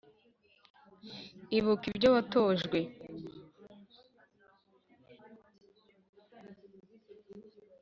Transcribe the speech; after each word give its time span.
ibuka 1.57 1.85
ibyo 1.93 2.09
watojwe 2.15 2.79